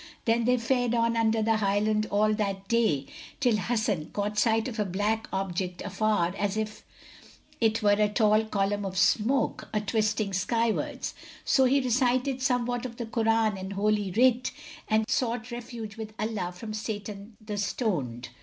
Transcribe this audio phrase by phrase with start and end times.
[0.25, 3.05] Then they fared on under the highland all that day,
[3.39, 8.83] till Hasan caught sight of a black object afar as it were a tall column
[8.83, 11.13] of smoke a twisting skywards;
[11.45, 14.51] so he recited somewhat of the Koran and Holy Writ,
[14.87, 18.29] and sought refuge with Allah from Satan the Stoned.